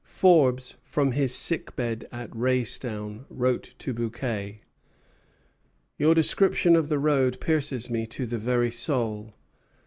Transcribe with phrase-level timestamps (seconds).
[0.03, 4.61] Forbes from his sick bed at Raystown wrote to Bouquet:
[5.99, 9.35] "Your description of the road pierces me to the very soul."